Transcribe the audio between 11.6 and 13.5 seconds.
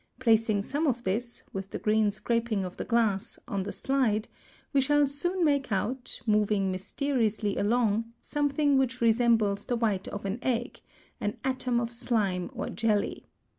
of slime or jelly.